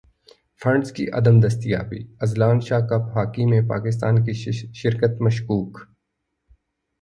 funds 0.61 0.91
کی 0.93 1.05
عدم 1.13 1.39
دستیابی 1.39 1.99
اذلان 2.21 2.59
شاہ 2.67 2.79
کپ 2.89 3.03
ہاکی 3.15 3.45
میں 3.45 3.61
پاکستان 3.69 4.23
کی 4.25 4.33
شرکت 4.81 5.21
مشکوک 5.21 5.77